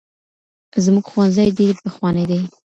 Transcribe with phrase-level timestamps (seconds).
[0.83, 2.41] زموږ ښوونځی ډېر پخوانی دی.